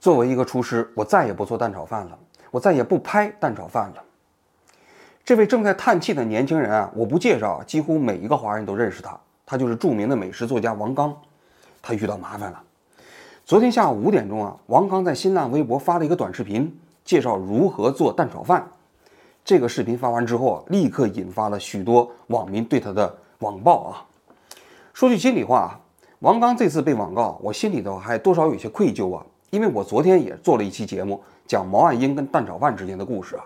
[0.00, 2.18] 作为一个厨师，我再也不做蛋炒饭了，
[2.50, 4.02] 我再也不拍蛋炒饭了。
[5.22, 9.20] 这位正在叹气的年轻人啊，我不介绍，几乎每一个华人都认识他。
[9.44, 11.14] 他就是著名的美食作家王刚。
[11.82, 12.62] 他遇到麻烦了。
[13.44, 18.66] 昨天下午五点钟啊，王刚在新浪微博发了一个短视频，介绍如何做蛋炒饭。
[19.44, 24.06] 这个视频发完之后啊，立刻引发了许多网民对他的网暴啊。
[24.94, 25.80] 说句心里话啊，
[26.20, 29.26] 王刚这次被网告，我心里头还多少有些愧疚啊。
[29.50, 33.44] 因为我昨天也做了一期节目，讲毛岸英跟蛋炒饭之间的故事啊。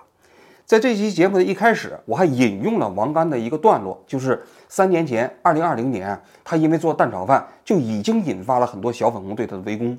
[0.66, 9.98] 在这期节目的一开始，我还引用了王刚的一个段落，就是三年前，二零二零年，他因为做蛋炒饭就已经引发了很多小粉红对他的围攻。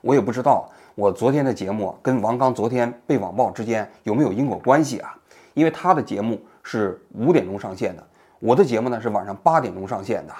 [0.00, 5.14] 我也不知道我昨天的节目跟王刚昨天被网暴之间有没有因果关系啊？
[5.52, 8.06] 因为他的节目是五点钟上线的，
[8.38, 10.34] 我的节目呢是晚上八点钟上线的。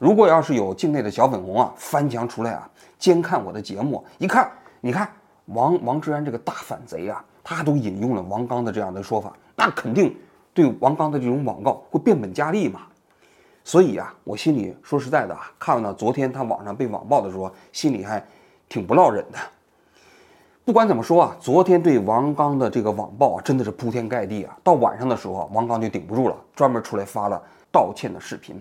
[0.00, 2.66] 如果要是有境内的小粉红啊翻墙出来啊
[2.98, 4.50] 监看我的节目，一看，
[4.80, 5.06] 你看
[5.44, 10.16] 王王志安这个大反贼啊，他都引用了王刚的这样的说法，那肯定
[10.54, 12.80] 对王刚的这种网告会变本加厉嘛。
[13.62, 18.24] 所以啊，我心里说实在的啊，看到昨天他网上被网暴的时候，心里还
[18.70, 19.38] 挺不落忍的。
[20.64, 24.56] 不管怎么说啊，昨天对王刚的这个网暴啊，真的是铺天盖地啊。
[24.64, 28.58] 到晚上的时候，王刚就顶不住了，专门出来发了道歉的视频。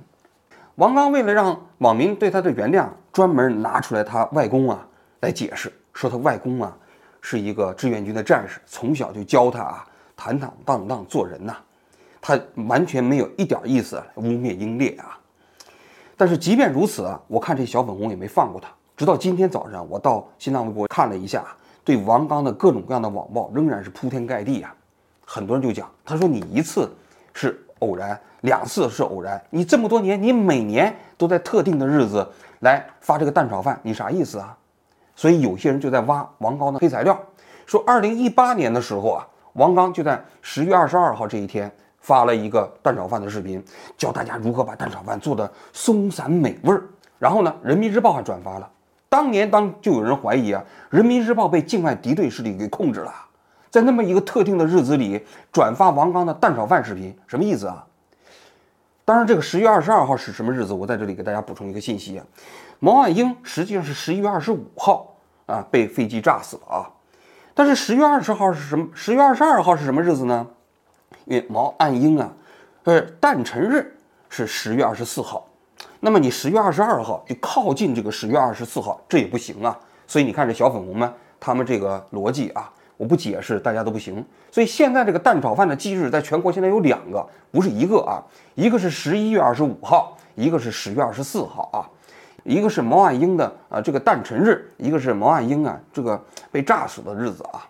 [0.80, 4.88] 王刚为了让网民对他的原谅，专门拿出来他外公啊
[5.20, 6.74] 来解释，说他外公啊
[7.20, 9.86] 是一个志愿军的战士，从小就教他啊
[10.16, 11.58] 坦坦荡荡做人呐，
[12.22, 15.20] 他完全没有一点意思污蔑英烈啊。
[16.16, 21.46] 但是即便如此啊，我看这小粉红也没放过他，直到今天早上，我到新浪微博看了一下，
[21.84, 24.74] 对王刚的各种各样的网暴仍然是铺天盖地啊。
[25.26, 26.90] 很多人就讲，他说你一次
[27.34, 28.20] 是偶然。
[28.42, 32.26] 两次是偶然，你这么多年，你每年都在特定的日子
[32.60, 34.56] 来发这个蛋炒饭，你啥意思啊？
[35.14, 37.20] 所以有些人就在挖王刚的黑材料，
[37.66, 41.70] 说二零一八年的时候啊，王刚就在十月二十二号这一天
[42.00, 43.62] 发了一个蛋炒饭的视频，
[43.98, 46.82] 教大家如何把蛋炒饭做的松散美味儿。
[47.18, 48.70] 然后呢，人民日报还转发了。
[49.10, 53.14] 当年当就有人怀疑啊，人民日报被境外敌对势力给控制了，
[53.70, 57.86] 在那么一个特定的日子里转发王刚的蛋炒饭视频，什么意思啊？
[59.06, 60.74] 当然，这个十月二十二号是什么日子？
[60.74, 62.26] 我在这里给大家补充一个信息啊，
[62.80, 65.16] 毛岸英实际上是十一月二十五号
[65.48, 66.90] 啊被飞机炸死了啊。
[67.56, 68.88] 但是十月二十号是什么？
[68.94, 70.48] 十月二十二号是什么日子呢？
[71.26, 72.32] 因为毛岸英啊，
[72.84, 73.96] 呃，诞辰日
[74.30, 75.48] 是十月二十四号，
[76.00, 79.78] 那么你十月二十二号就靠近这个十月二十四号，这也不行啊。
[80.08, 82.72] 所以你看这小粉红们，他们这个逻辑啊。
[83.00, 84.22] 我不解释，大家都不行。
[84.52, 88.22] 所以现在这个蛋炒饭的忌日，在全国现在有两个，不是一个啊。
[88.56, 91.88] 一个是十一月二十五号，一个是十月二十四号啊。
[92.44, 96.22] 一个是毛岸英的啊这个诞辰日，一个是毛岸英啊这个
[96.52, 97.64] 被炸死的日子啊。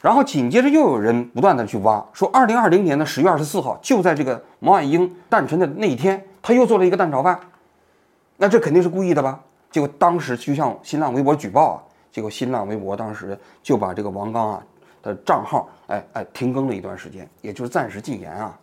[0.00, 7.38] 然后紧接着又有人不断的去挖，说二零二零年的十月二十四号，就在这个毛岸英诞辰的那一天，他又做了一个蛋炒饭。
[8.38, 9.38] 那这肯定是故意的吧？
[9.70, 11.78] 结果当时就向新浪微博举报啊。
[12.14, 14.62] 结果新浪微博当时就把这个王刚啊
[15.02, 18.56] 的账号哎哎停更了一段时间，也就是暂时禁言啊。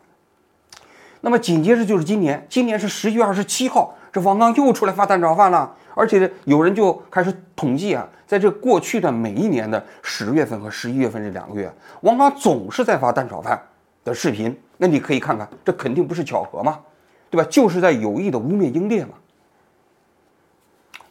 [1.19, 11.69] 那么紧接着就是今年，今年是十一月二十七号，这王刚又出来发蛋炒饭了，而且有人就开始统计啊，在这过去的每一年的十月份和十一月份这两个月，
[12.03, 13.62] 王刚总是在发蛋炒饭
[14.06, 14.57] 的视频。
[14.78, 16.79] 那你可以看看，这肯定不是巧合嘛，
[17.29, 17.45] 对吧？
[17.51, 19.16] 就是在有意的污蔑英烈嘛。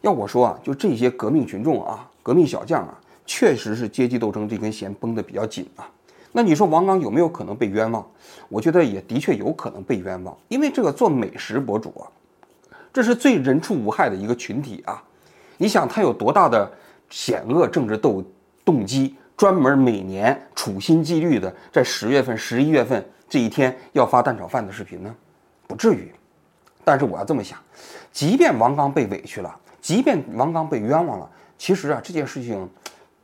[0.01, 2.10] 要我说啊，就这些革命群众啊。
[2.23, 5.89] 革命小将啊，确实是阶级斗争这根弦绷得比较紧啊。
[6.33, 8.07] 那你说王刚有没有可能被冤枉？
[8.49, 12.07] 我觉得也的确有可能被冤枉，因为这个做美食博主啊，
[12.93, 15.03] 这是最人畜无害的一个群体啊。
[15.57, 16.71] 你想他有多大的
[17.09, 18.25] 险恶政治斗
[18.65, 25.15] 动机，专门每年处心积虑的在十月份、十一月份这一天要发蛋炒饭的视频呢？
[25.67, 26.13] 不至于。
[26.85, 27.59] 但是我要这么想，
[28.13, 31.29] 即便王刚被委屈了，即便王刚被冤枉了。
[31.61, 32.67] 其实啊，这件事情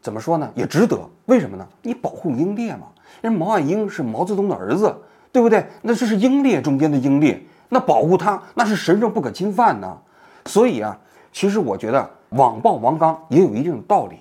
[0.03, 1.01] 怎么说呢，也值得。
[1.25, 1.67] 为什么呢？
[1.81, 2.89] 你保护英烈嘛。
[3.23, 4.95] 人毛岸英是毛泽东的儿子，
[5.33, 5.67] 对不对？
[5.81, 9.97] 那这是英烈中间的英烈，那保护他那是神圣不可侵犯呢。
[10.45, 10.99] 所以啊，
[11.33, 14.17] 其实我觉得网暴王刚也有一定的道理。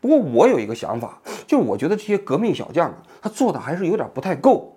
[0.00, 4.74] 不过我有一个想法，就是我觉得这些革命小将啊，他做的还是有点不太够，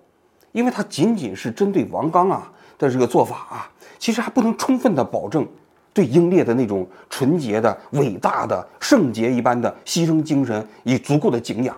[0.52, 5.48] 因为他仅仅是针对王刚啊的这个做法啊，其实还不能充分的保证。
[5.96, 11.74] 对英烈的那种纯洁的、伟大的、圣洁一般的牺牲精神以足够的敬仰。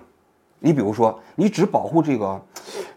[0.58, 2.42] 你比如说，你只保护这个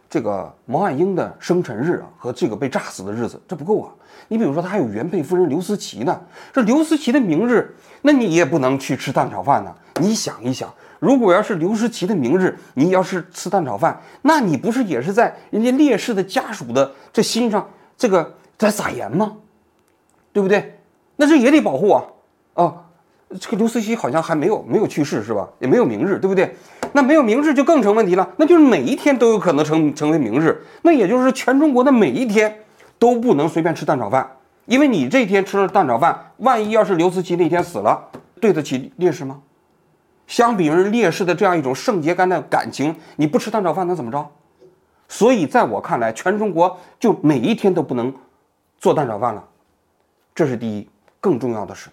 [0.09, 3.91] 这个毛岸英的生辰日啊和这个被炸死的日子，这不够啊。
[4.29, 6.19] 你比如说，他还有原配夫人刘思齐呢，
[6.51, 9.71] 这刘思齐的明日，那你也不能去吃蛋炒饭呢。
[9.99, 19.37] 你想一想，如果要是刘思齐的明日，你要是吃蛋炒饭，那你不是也是在人家烈士的家属的这心上这个在撒盐吗？
[20.33, 20.79] 对不对？
[21.21, 22.03] 那这也得保护啊！
[22.55, 22.73] 啊，
[23.39, 25.47] 这个刘思齐好像还没有没有去世是吧？
[25.59, 26.55] 也没有明日，对不对？
[26.93, 32.63] 那没有明日就更成问题了，那就是每一天都有可能成成为明日，那也就是全中国的每一天
[32.97, 34.27] 都不能随便吃蛋炒饭，
[34.65, 38.09] 因为你这天吃了蛋炒饭，万一要是刘思齐那天死了，
[38.39, 39.41] 对得起烈士吗？
[40.25, 44.27] 相比于烈士的这样一种圣洁干的感情，你不吃蛋炒饭能怎么着？
[45.07, 48.11] 所以在我看来，全中国就每一天都不能
[48.79, 49.43] 做蛋炒饭了，
[50.33, 50.89] 这是第一。
[51.21, 51.89] 更重要的是，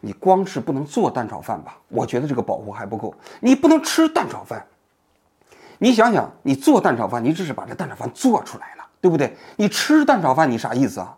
[0.00, 1.78] 你光是不能做蛋炒饭吧？
[1.88, 3.14] 我觉得这个保护还不够。
[3.38, 4.66] 你不能吃蛋炒饭。
[5.78, 9.36] 你想想，你做蛋炒饭，你只是把这蛋炒饭做出来了，对不对？
[9.56, 11.16] 你吃蛋炒饭，你啥意思啊？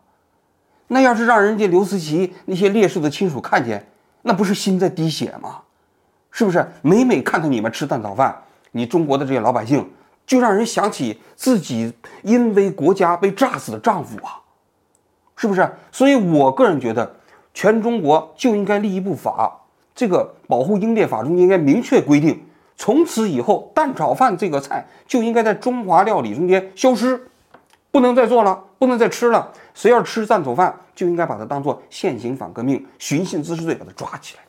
[0.89, 3.89] 那要是让人家刘思齐那些烈士的亲属看见，
[4.21, 5.63] 那不是心在滴血吗？
[6.31, 6.71] 是不是？
[6.83, 8.37] 每每看到你们吃蛋炒饭，
[8.73, 9.91] 你中国的这些老百姓
[10.27, 11.93] 就让人想起自己
[12.23, 14.41] 因为国家被炸死的丈夫啊，
[15.37, 15.71] 是不是？
[15.91, 17.17] 所以我个人觉得。
[17.57, 19.63] 全中国就应该立一部法，
[19.95, 22.45] 这个保护英烈法中应该明确规定，
[22.77, 27.19] 从此以后蛋炒饭这个菜就应该在中华料理中间消失，
[27.91, 29.51] 不能再做了，不能再吃了。
[29.73, 34.43] 谁要吃蛋炒饭，就应该把它当做现行反革命、寻衅滋事罪把它抓起来。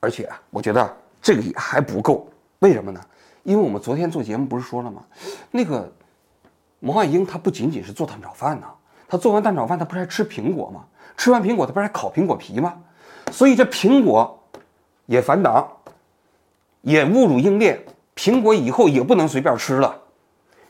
[0.00, 2.26] 而且啊，我觉得这个也还不够，
[2.58, 3.00] 为什么呢？
[3.44, 5.04] 因为我们昨天做节目不是说了吗？
[5.52, 5.88] 那个
[6.80, 8.66] 毛岸英他不仅仅是做蛋炒饭呐，
[9.06, 10.84] 他做完蛋炒饭，他不是还吃苹果吗？
[11.16, 12.74] 吃完苹果，他不是还烤苹果皮吗？
[13.30, 14.42] 所以这苹果
[15.06, 15.66] 也反党，
[16.82, 17.84] 也侮辱英烈。
[18.14, 19.98] 苹果以后也不能随便吃了。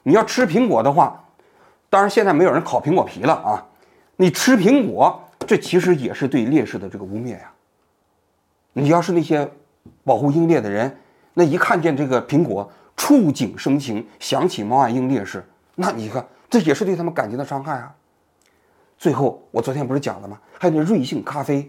[0.05, 1.25] 你要吃苹果的话，
[1.91, 3.67] 当然现在没有人烤苹果皮了啊。
[4.17, 7.53] 你吃苹果，这其实也是对烈士的这个污蔑呀。
[8.75, 9.50] 你要是那些
[10.05, 10.97] 保护英烈的人，
[11.35, 17.93] 那一看见这个苹果，触景生情，想起毛岸英烈士，那你看，这也是对他们感情的伤害啊。
[19.02, 20.38] 最后，我昨天不是讲了吗？
[20.60, 21.69] 还有那瑞幸咖啡，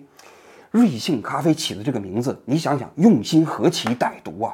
[0.69, 4.53] 瑞幸咖啡起的这个名字，你想想，用心何其歹毒啊！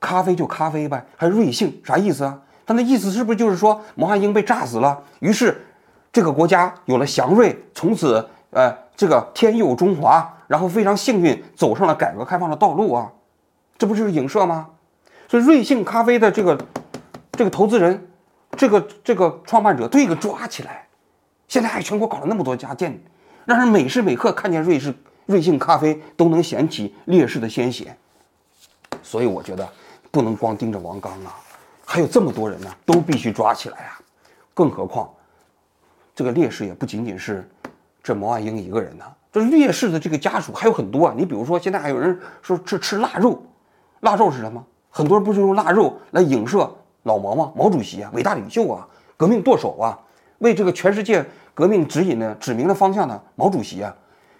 [0.00, 2.40] 咖啡就咖啡呗，还瑞幸啥意思啊？
[2.64, 5.66] 他那意思是不是就是说毛岸英被炸死了，于是
[6.10, 13.12] 这个国家有了祥瑞，从此呃这个天佑中华，然后非常幸运走上了改革开放的道路啊？
[13.76, 14.70] 这不就是影射吗？
[15.28, 16.58] 所以瑞幸咖啡的这个
[17.32, 18.08] 这个投资人，
[18.56, 20.86] 这个这个创办者都给抓起来。
[21.52, 22.98] 现在还全国搞了那么多家店，
[23.44, 24.94] 让人每时每刻看见瑞士
[25.26, 27.94] 瑞幸咖啡都能想起烈士的鲜血，
[29.02, 29.68] 所以我觉得
[30.10, 31.36] 不能光盯着王刚啊，
[31.84, 34.00] 还有这么多人呢，都必须抓起来啊！
[34.54, 35.10] 更何况
[36.14, 37.46] 这个烈士也不仅仅是
[38.02, 41.14] 这毛岸英一个人呢，这烈士的这个家属还有很多啊。
[41.14, 43.42] 你比如说，现在还有人说吃吃腊肉，
[44.00, 44.64] 腊肉是什么？
[44.88, 47.52] 很多人不是用腊肉来影射老毛吗？
[47.54, 48.88] 毛主席啊，伟大领袖啊，
[49.18, 50.00] 革命舵手啊，
[50.38, 51.22] 为这个全世界。
[51.54, 53.94] 革命指引的指明了方向呢毛主席啊，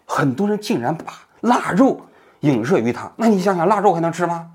[0.06, 1.12] 很多人竟然把
[1.42, 2.00] 腊肉
[2.40, 3.10] 影射于他。
[3.16, 4.50] 那你想想，腊肉还能吃吗？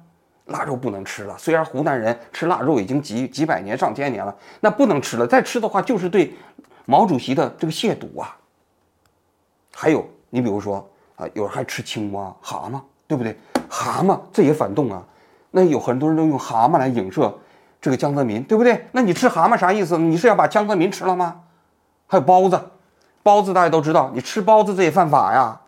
[0.45, 1.37] 腊肉不能吃了。
[1.37, 5.27] 虽然湖南人吃腊肉已经几几百年、上千年了，那不能吃了。
[5.27, 6.33] 再吃的话，就是对
[6.85, 8.35] 毛主席的这个亵渎啊。
[9.75, 13.37] 还有，你比如说啊，有人还吃青蛙、蛤蟆，对不对？
[13.69, 15.03] 蛤蟆这也反动啊。
[15.51, 17.37] 那有很多人都用蛤蟆来影射
[17.81, 18.87] 这个江泽民，对不对？
[18.93, 19.97] 那你吃蛤蟆啥意思？
[19.97, 21.41] 你是要把江泽民吃了吗？
[22.07, 22.59] 还有包子，
[23.21, 25.59] 包子大家都知道，你吃包子这也犯法呀，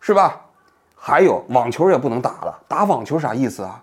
[0.00, 0.40] 是吧？
[0.96, 3.82] 还有网球也不能打了，打网球啥意思啊？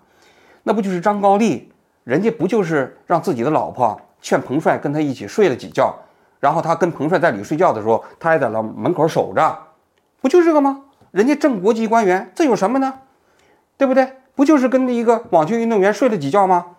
[0.62, 1.72] 那不就是张高丽，
[2.04, 5.94] 人家不就是让自己的老婆劝彭帅跟他一起睡了几觉，
[6.40, 9.58] 然后他跟彭帅在里睡觉的时候，他还在那门口守着，
[10.20, 10.82] 不就这个吗？
[11.10, 13.00] 人家正国级官员，这有什么呢？
[13.76, 14.16] 对不对？
[14.34, 16.76] 不就是跟一个网球运动员睡了几觉吗？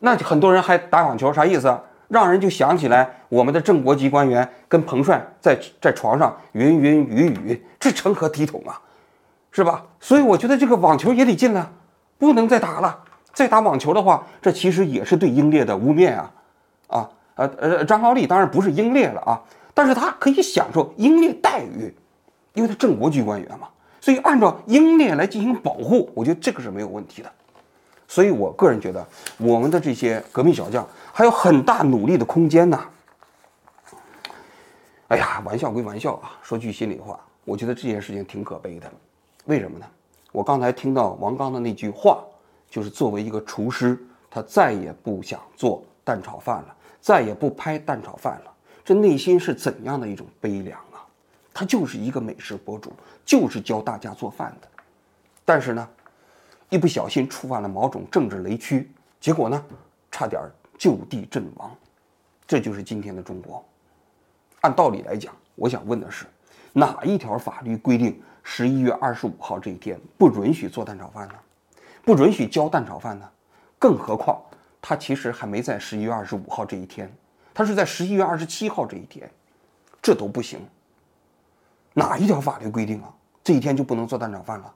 [0.00, 1.80] 那很多人还打网球，啥意思？
[2.08, 8.80] 让人就想起来我们的正国级官员跟彭帅在在床上云云雨雨，这成何体统啊，
[9.50, 9.84] 是吧？
[10.00, 11.72] 所以我觉得这个网球也得禁了，
[12.18, 13.04] 不能再打了。
[13.32, 16.30] 再打网球的话，这其实也是对英烈的污蔑啊！
[16.86, 19.42] 啊，呃呃，张高丽当然不是英烈了啊，
[19.74, 21.94] 但是他可以享受英烈待遇，
[22.54, 23.68] 因为他正国级官员嘛。
[24.00, 27.30] 所以按照英烈来进行保护，我觉得这个是没有问题的。
[28.08, 29.04] 所以我个人觉得，
[29.36, 30.86] 我们的这些革命小将。
[31.16, 32.78] 还有很大努力的空间呢。
[35.08, 38.92] 哎呀，玩笑归玩笑啊，说句心里话，我觉得这件事情挺可悲的。
[39.46, 39.86] 为什么呢？
[40.30, 42.22] 我刚才听到王刚的那句话，
[42.68, 48.52] 就是作为一个厨师，他再也不想做蛋炒饭了，再也不拍蛋炒饭了。
[48.84, 51.00] 这内心是怎样的一种悲凉啊！
[51.54, 52.92] 他就是一个美食博主，
[53.24, 54.68] 就是教大家做饭的。
[55.46, 55.88] 但是呢，
[56.68, 59.64] 一不小心触犯了某种政治雷区，结果呢，
[60.10, 60.42] 差点
[60.78, 61.74] 就地阵亡。
[62.46, 63.64] 这就是今天的中国。
[64.60, 66.26] 按道理来讲，我想问的是，
[66.72, 71.34] 哪一条法律规定十一月二十五号这一天不允许做蛋炒饭呢？
[72.04, 73.28] 不允许交蛋炒饭呢？
[73.78, 74.40] 更何况，
[74.80, 77.12] 他其实还没在十一月二十五号这一天，
[77.52, 79.28] 他是在十一月二十七号这一天，
[80.00, 80.60] 这都不行。
[81.92, 83.12] 哪一条法律规定啊？
[83.42, 84.72] 这一天就不能做蛋炒饭了？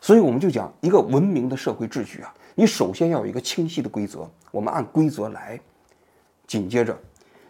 [0.00, 5.60] 所以我们就讲一个文明的社会秩序啊，你首先要有一个清晰的规则，我们按规则来。
[6.44, 6.98] 紧接着。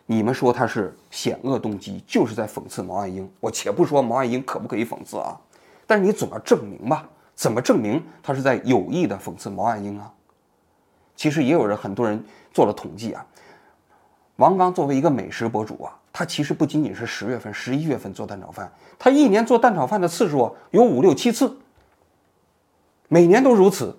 [0.04, 3.26] 你们说他是险恶动机，就是在讽刺毛岸英。
[3.40, 5.40] 我且不说毛岸英可不可以讽刺啊，
[5.86, 7.08] 但是你总要证明吧？
[7.34, 10.12] 怎么证明他是在有意的讽刺毛岸英啊？
[11.16, 12.22] 其实也有人，很多人
[12.52, 13.24] 做了统计啊。
[14.36, 21.56] 王刚作为一个美食博主啊，他其实不仅仅是十月份、十一月份做蛋炒饭，他一年做蛋炒饭的次数有五六七次，
[23.08, 23.96] 每年都如此。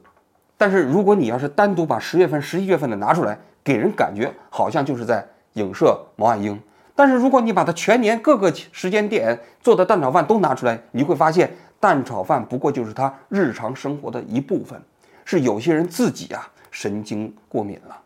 [0.60, 5.28] 但是如果你要是单独把十月份、十一月份的拿出来，给人感觉好像就是在。
[5.54, 6.58] 影射毛岸英，
[6.96, 14.80] 但是如果你把它全年各个时间点做的蛋炒饭都拿出来，你会发现蛋炒饭不过就是他日常生活的一部分，
[15.26, 18.00] 是有些人自己啊神经过敏了。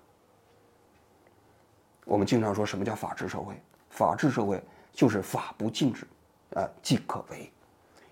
[2.06, 3.54] 我们经常说什么叫法治社会？
[3.90, 4.60] 法治社会
[4.94, 6.08] 就是法不禁止，
[6.52, 7.52] 呃即可为。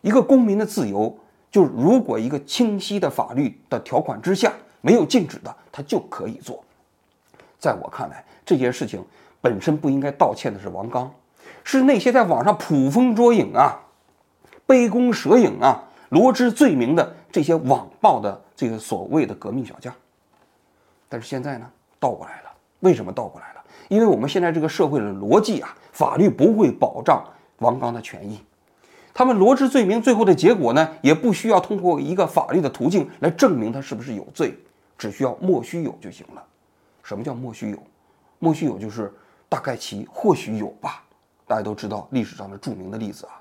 [0.01, 1.17] 一个公民的自由，
[1.51, 6.63] 就是如果一个清晰的法律的条款之下没有禁止的，他就可以做。
[7.59, 9.03] 在我看来，这件事情。
[9.43, 11.11] 本身不应该道歉的是王刚，
[11.63, 13.81] 是那些在网上捕风捉影啊、
[14.67, 19.91] 杯弓蛇影啊、罗织罪名的这些网暴的这个所谓的革命小将。
[21.09, 21.67] 但是现在呢，
[21.99, 22.51] 倒过来了。
[22.81, 23.63] 为什么倒过来了？
[23.89, 27.25] 因为我们现在这个社会的逻辑啊，法律不会保障
[27.57, 28.39] 王刚的权益。
[29.13, 34.57] 他们罗织罪名，最后的结果呢，也不需要通过一个法律的途径来证明他是不是有罪，
[34.97, 36.43] 只需要莫须有就行了。
[37.03, 37.77] 什么叫莫须有？
[38.39, 39.11] 莫须有就是。
[39.51, 41.03] 大概其或许有吧，
[41.45, 43.35] 大家都知道历史上的著名的例子啊。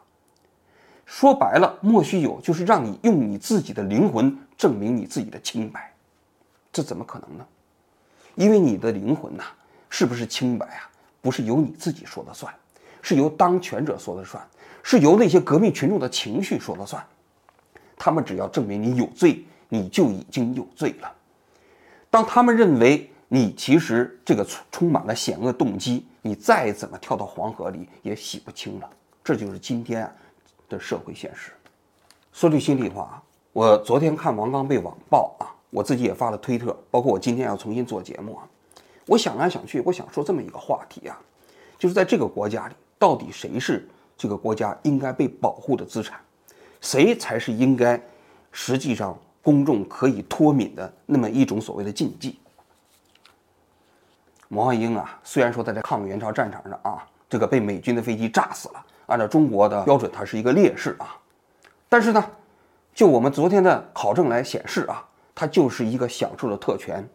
[1.07, 5.95] 说白了，莫须有就是让你用你自己的灵魂证明你自己的清白，
[6.73, 7.47] 这怎么可能呢？
[8.35, 9.45] 因为你的灵魂呐，
[9.89, 10.91] 是不是清白啊？
[11.21, 12.53] 不是由你自己说了算，
[13.01, 14.45] 是由当权者说了算，
[14.83, 17.05] 是由那些革命群众的情绪说了算。
[17.97, 21.13] 他们只要证明你有罪，你就已经有罪了。
[22.11, 23.07] 当他们认为。
[23.33, 28.91] 你其实这个充满了险恶动机，你再怎么跳到黄河里也洗不清了。
[29.23, 30.13] 这就是今天
[30.69, 31.53] 的社会现实。
[32.33, 33.23] 说句心里话啊，
[33.53, 38.43] 我昨天看王刚被网暴啊，我自己也发了推特，包括我今天要重新做节目啊。
[39.07, 41.17] 我想来想去，我想说这么一个话题啊，
[41.79, 43.89] 就是在这个国家里，到底谁是
[44.21, 46.21] 这个国家应该被保护的资产，
[46.83, 47.99] 谁才是应该
[48.53, 52.39] 实际上公众可以脱敏的那么一种所谓的禁忌？
[54.49, 61.17] 毛岸英啊，虽然说在这抗美援朝战场上啊，这个被美军的飞机炸死了，按照中国的标准，他是一个烈士啊。
[61.89, 62.23] 但是呢，
[62.93, 65.03] 就我们昨天的考证来显示啊，
[65.35, 67.09] 他就是一个享受了特权，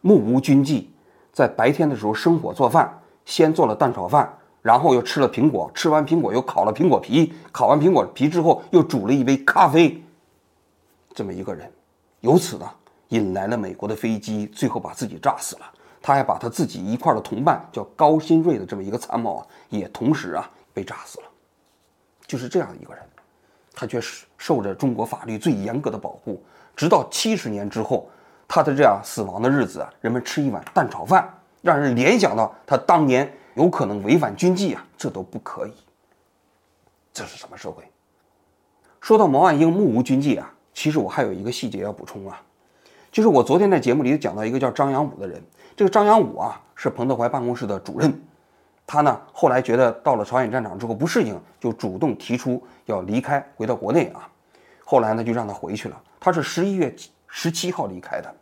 [0.00, 0.90] 目无军纪，
[1.32, 10.02] 在白天的时候生火做饭，先做了蛋炒饭，然后又吃了苹果，吃完苹果又烤了苹果皮，烤完苹果皮之后又煮了一杯咖啡，
[11.14, 11.70] 这么一个人，
[12.18, 12.68] 由此呢
[13.10, 15.70] 引来了美国的飞机，最后把自己炸死了。
[16.02, 21.26] 他还把他自己一块的同伴叫高新瑞的这么一个参谋啊，也同时啊被炸死了。
[22.26, 23.00] 就是这样一个人，
[23.72, 26.42] 他却是受着中国法律最严格的保护。
[26.74, 28.10] 直到七十年之后，
[28.48, 31.32] 他的这样死亡的日子啊，人们吃一碗蛋炒饭，
[31.62, 35.72] 让人联想到他当年有可能违反军纪啊，这都不可以。
[37.12, 37.82] 这是什么社会？
[39.00, 42.40] 说到毛岸英目无军纪啊，其实我还有一个细节要补充啊，
[43.10, 45.42] 就是我昨天在节目里讲到一个叫张扬武的人。
[45.74, 48.22] 这个张扬武啊，是彭德怀办公室的主任，
[48.86, 54.28] 他呢后来觉得到了朝鲜战场之后不适应，就主动提出要离开，回到国内啊。
[54.84, 55.98] 后来呢就让他回去了。
[56.20, 56.94] 他是十一月
[57.26, 58.34] 十七号离开的，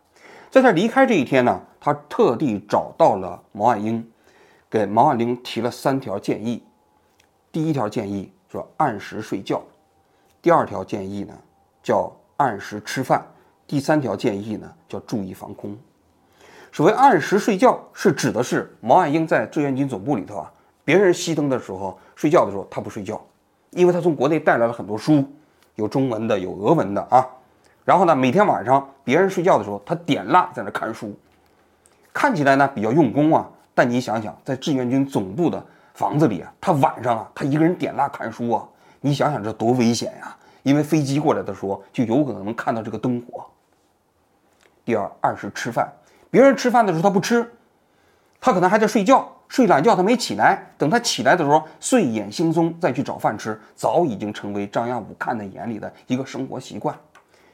[0.50, 4.04] 在他离开这一天呢，他特地找到了毛岸英，
[4.74, 6.60] 给毛岸英提了三条建议。
[7.52, 9.62] 第一条建议说按时睡觉，
[10.42, 11.32] 第二条建议呢
[11.80, 13.24] 叫按时吃饭，
[13.68, 15.78] 第三条建议呢叫注意防空。
[16.72, 20.52] 所谓按时睡觉，是指的是毛岸英在志愿军总部里头啊，
[20.84, 23.24] 别人熄灯的时候睡觉的时候，他不睡觉，
[23.70, 25.24] 因为他从国内带来了很多书，
[25.76, 27.24] 有中文的，有俄文的啊。
[27.84, 31.16] 然后呢，每天晚上别人睡觉的时候，他点蜡在那看书，
[32.12, 33.48] 看起来呢比较用功啊。
[33.74, 35.64] 但你想想，在志愿军总部的
[35.94, 38.66] 房子里啊，他晚上啊，他一个人点蜡看书啊，
[39.00, 40.36] 你想想这多危险呀！
[40.62, 43.44] 因为飞机过来的时候，就有可能能看到这个灯火。
[44.84, 45.92] 第二，二是吃饭，
[46.30, 47.52] 别人吃饭的时候他不吃，
[48.40, 56.96] 他可能还在睡觉，睡懒觉他没起来，等他起来的时候睡眼惺忪再去找饭吃，早已经成为张亚武看在眼里的一个生活习惯。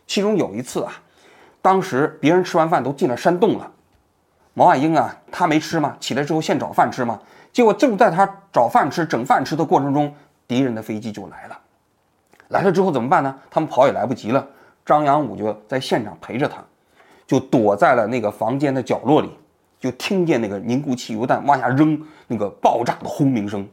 [0.07, 0.93] 其中有一次啊，
[1.61, 3.73] 当时别人吃完饭都进了山洞了，
[4.55, 7.21] 毛岸英啊，他没吃嘛，起来之后现找饭吃嘛。
[7.53, 10.13] 结果正在他找饭吃、整饭吃的过程中，
[10.47, 11.59] 敌人的飞机就来了。
[12.49, 13.39] 来了之后怎么办呢？
[13.51, 14.47] 他们跑也来不及了。
[14.85, 16.63] 张扬武就在现场陪着他，
[17.27, 19.31] 就躲在了那个房间的角落里，
[19.79, 23.67] 就听见那个凝固汽油弹往下扔那个爆炸的轰鸣声。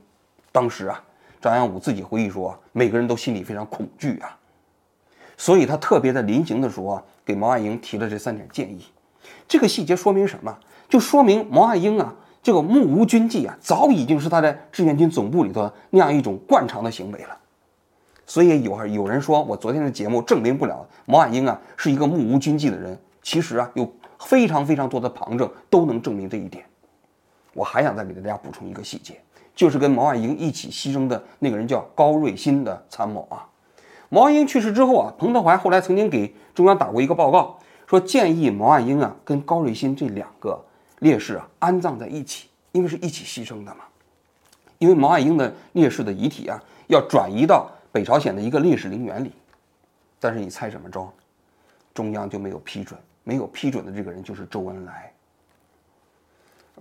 [0.51, 1.03] 当时啊，
[1.41, 4.37] 张扬武自己回忆说，每个人都心里非常恐惧啊。
[5.37, 8.85] 所以他特别在临行的时候啊，给毛岸英提了这三点建议。
[9.47, 10.55] 这个细节说明什么？
[10.89, 12.15] 就说明毛岸英啊。
[12.43, 17.37] 这个目无军纪啊，早已经是他在志愿军总部里头那样一种惯常的行为了。
[18.25, 22.97] 所以有有人说我昨天的节目证明不了毛岸英啊是一个目无军纪的人。
[23.21, 26.63] 其实啊，有非常非常多的旁证都能证明这一点。
[27.53, 29.19] 我还想再给大家补充一个细节，
[29.53, 33.45] 就是跟毛岸英一起牺牲的那个人叫高瑞新的参谋啊。
[34.07, 40.63] 毛岸英去世之后啊，彭德怀后来曾经给中央打过一个报告，说建议毛岸英啊跟高瑞新这两个。
[40.99, 43.85] 烈士啊，安葬在一起，因为是一起牺牲的嘛。
[44.79, 49.31] 因为毛岸英的烈士的遗体啊，要转移到北朝鲜的一个烈士陵园里。
[50.19, 51.11] 但是你猜怎么着？
[51.93, 55.11] 中央就没有批准，没有批准的这个人就是周恩来。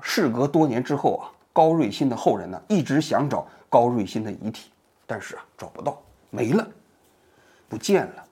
[0.03, 4.71] 事隔多年之后啊，高瑞新的后人呢，一直想找高瑞新的遗体，
[5.07, 6.69] 但是啊，找不到，没了，
[7.69, 8.25] 不见了。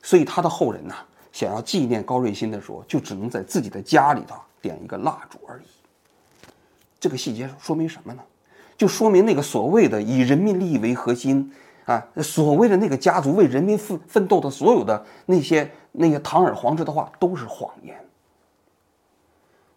[0.00, 0.94] 所以他的后人呢，
[1.32, 4.36] 想要纪念高瑞新的时候，就只能在自己的家里头。
[4.60, 5.64] 点一个蜡烛而已。
[7.00, 8.22] 这个细节说明什么呢？
[8.76, 11.52] 就说明那个所谓的以人民利益为核心
[11.84, 17.96] 啊，所谓的那个家族为人民奋奋斗的所有的那些那些堂而皇之的话都是谎言。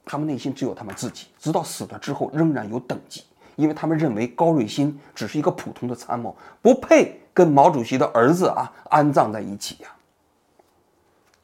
[0.05, 3.23] 他们内心只有他们自己，直到死了之后仍然有等级，
[3.55, 9.89] 因为他们认为高瑞新只是一个普通的参谋，不配跟毛主席的儿子啊安葬在一起呀。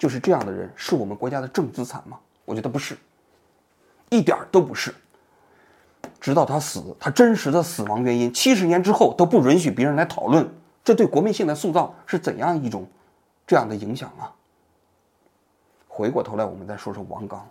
[0.01, 2.17] 就是这样的人，是我们国家的正资产吗？
[2.43, 2.97] 我觉得不是。
[4.09, 4.91] 一点儿都不是。
[6.19, 10.51] 直到他死，他真实的死亡原因，七十年之后都不允许别人来讨论。
[10.83, 12.87] 这对国民性的塑造是怎样一种
[13.45, 14.33] 这样的影响啊？
[15.87, 17.47] 回过头来，我们再说说王刚。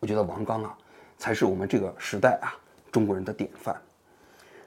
[0.00, 0.76] 我觉得王刚啊，
[1.18, 2.52] 才是我们这个时代啊
[2.90, 3.80] 中国人的典范。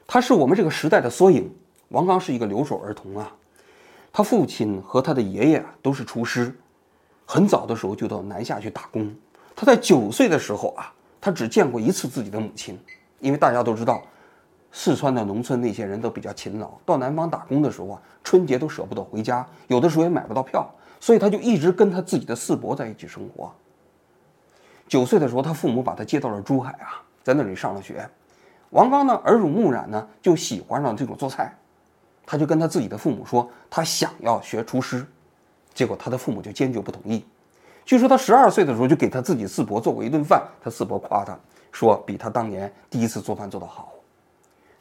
[0.07, 1.53] 他是我们这个时代的缩影。
[1.89, 3.29] 王刚是一个留守儿童啊，
[4.13, 6.57] 他父亲和他的爷爷都是厨师，
[7.29, 9.13] 很早的时候就到南下去打工。
[9.53, 12.79] 他在九岁的时候啊，他只见过一次自己的母亲，
[13.19, 14.01] 因为大家都知道，
[14.71, 23.51] 四川的农村那些人都比较勤劳，到南方打工的时候啊，春节都舍不得回家，有的时候也买不到票，所以他就一直跟他自己的四伯在一起生活。
[24.87, 28.09] 九岁的时候，他父母把他接到了珠海啊，在那里上了学。
[28.69, 31.53] 王刚呢，耳濡目染呢，就喜欢上这种做菜，
[32.25, 35.05] 他就跟他自己的父母说，他想要学厨师，
[35.77, 37.23] 结果他的父母就坚决不同意。
[37.85, 41.37] 据说他十二岁的时候就给他自己四伯做过一顿饭，他四伯夸他
[41.71, 43.93] 说比他当年第一次做饭做得好。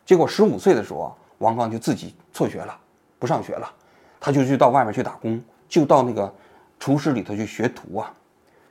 [0.06, 2.74] 结果十五岁的时候啊，王刚就自己辍学了，
[3.18, 3.70] 不上学了，
[4.18, 6.34] 他就去到外面去打工，就到那个
[6.80, 8.10] 厨师里头去学徒啊。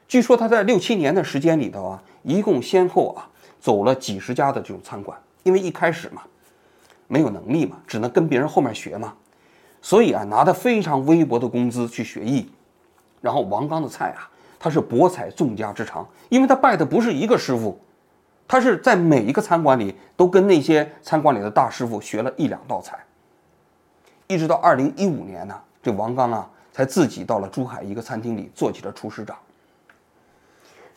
[0.08, 3.30] 据说他在六七年的时间里头啊，一共先后啊
[3.62, 6.24] 走了几十家的这种餐馆，因为一开始嘛
[7.08, 9.14] 没有能力嘛，只能跟别人后面学嘛，
[9.86, 12.52] 所以啊拿的非常微薄的工资去学艺。
[13.21, 17.80] 然后王刚的菜啊，他是博采众家之长，因为他拜的不是一个师傅，
[18.48, 22.98] 他是在每一个餐馆里都跟那些餐馆里的大师傅学了一两道菜。
[24.26, 29.38] 一直到二零一五年呢，这王刚啊才自己到了珠海一个餐厅里做起了厨师长。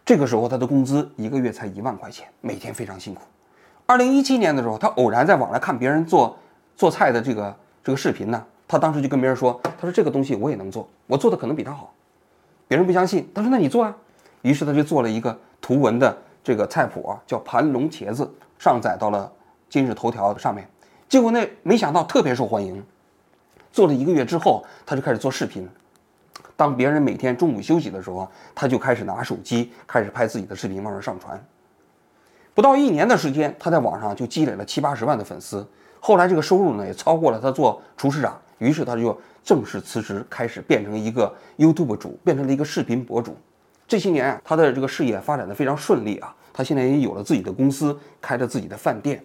[0.03, 3.21] 这个时候他的工资一个月才一万块钱，每天非常辛苦。
[3.85, 6.39] 二零一七年的时候，他偶然在网上看别人做
[6.75, 11.93] 做菜的这个这个视频呢，他当时就跟别人说：“他说这个东西我也能做，我做的可能比他好。”
[12.69, 13.97] 别人不相信，他说：“那你做啊。”
[14.43, 19.33] 于是他就做了一个图文的这个菜谱啊，叫盘龙茄子，上载到了
[19.71, 20.69] 今日头条上面。
[21.09, 22.85] 结果那没想到特别受欢迎。
[23.73, 25.67] 做了一个月之后，他就开始做视频。
[26.57, 31.43] 当别人每天中午休息的时候，他就开始拿手机开始拍自己的视频，往上上传。
[32.53, 35.67] 不到一年的时间，他在网上就积累了七八十万的粉丝。
[36.01, 38.39] 后来这个收入呢，也超过了他做厨师长。
[38.59, 39.19] 于是他就。
[39.45, 43.35] 正式辞职，开始变成一个 YouTube 主，变成了一个视频博主。
[43.87, 46.37] 这些年啊，他的这个事业发展的非常顺利啊。
[46.53, 49.25] 他现在也有了自己的公司，开着自己的饭店。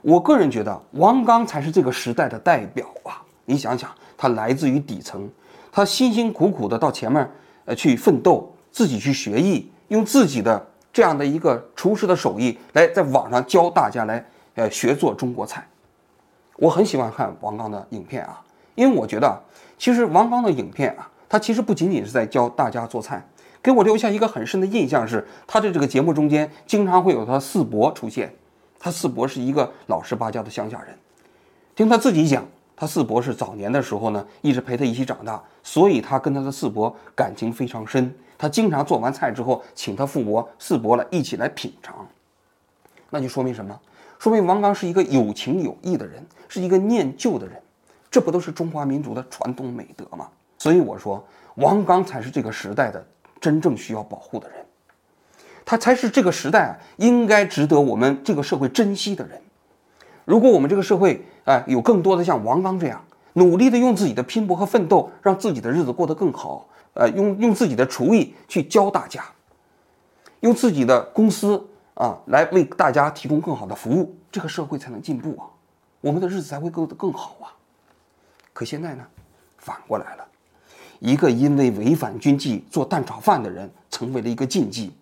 [0.00, 3.20] 我个人觉得王刚才是这个时代的代表啊！
[3.44, 5.28] 你想想，他来自于底层，
[5.70, 7.30] 他辛辛苦苦的到前面
[7.66, 15.68] 呃去奋斗，自己去学艺，用自己的这样的一个厨师的手艺来在网上教大家来呃学做中国菜。
[16.62, 18.40] 我很喜欢看王刚的影片啊，
[18.76, 19.42] 因为我觉得
[19.76, 23.26] 其实王刚的影片啊，他其实不仅仅是在教大家做菜，
[23.60, 28.32] 给我留下一个很深的印象是，他的这个节目中间经常会有他四伯出现。
[28.78, 30.96] 他四伯是一个老实巴交的乡下人，
[31.74, 32.46] 听他自己讲，
[32.76, 38.14] 他四伯是早年的时候呢，一直陪他一起长大，所以他跟他的四伯感情非常深。
[38.38, 42.06] 他经常做完菜之后，请他父伯、四伯来一起来品尝，
[43.10, 43.76] 那就说明什么？
[44.22, 47.60] 说明王刚是一个有情有义的人，是一个念旧的人，
[48.08, 50.28] 这不都是中华民族的传统美德吗？
[50.58, 53.04] 所以我说，王刚才是这个时代的
[53.40, 54.64] 真正需要保护的人。
[55.64, 59.42] 他才是这个时代啊，应该值得我们这个社会珍惜的人。
[60.24, 69.24] 如果我们这个社会啊，有更多的像王刚这样努力的用自己的拼搏和奋斗，让自己的日子过得更好，呃，用用自己的厨艺去教大家，
[70.38, 71.66] 用自己的公司
[72.02, 75.46] 啊来为大家提供更好的服务，这个社会才能进步啊，
[76.00, 77.54] 我们的日子才会过得更好啊。
[78.52, 79.06] 可现在呢，
[79.56, 80.26] 反过来了，
[80.98, 84.92] 一个因为违反军纪做蛋炒饭的人，成为了一个禁忌。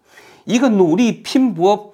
[0.45, 1.91] 一个努力拼搏，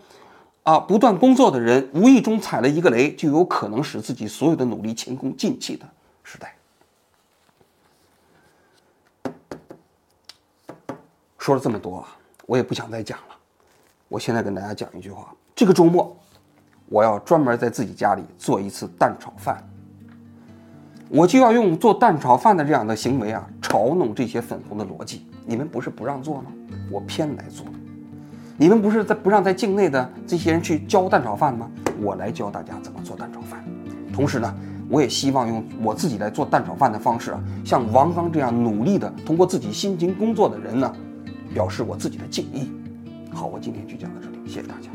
[0.64, 5.88] 啊，不断工作的人，无意中踩了一个雷，就有可能使自己所有的努力前功尽弃的
[6.24, 6.56] 时代。
[11.38, 12.16] 说了这么多啊，
[12.46, 13.35] 我也不想再讲了。
[14.08, 16.16] 我现在跟大家讲一句话：这个周末，
[16.88, 19.62] 我要专门在自己家里做一次蛋炒饭。
[21.08, 25.26] 我就要用做蛋炒饭的这样的行为啊，嘲弄这些粉红的逻辑。
[25.44, 26.52] 你们不是不让做吗？
[26.90, 27.66] 我偏来做。
[28.56, 31.70] 你们不是在不让在境内的这些人去教蛋炒饭吗？
[32.00, 33.64] 我来教大家怎么做蛋炒饭。
[34.12, 34.54] 同时呢，
[34.88, 40.92] 我也希望用我自己来做蛋炒饭的方式啊，像王刚这样努力的通过自己辛勤工作的人呢，
[41.52, 42.70] 表示我自己的敬意。
[43.36, 44.85] 好，我今天就讲到这里，谢谢大家。